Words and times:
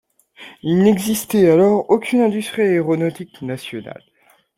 Il 0.63 0.79
n'existait 0.81 1.47
alors 1.51 1.87
aucune 1.91 2.21
industrie 2.21 2.63
aéronautique 2.63 3.39
nationale. 3.43 4.01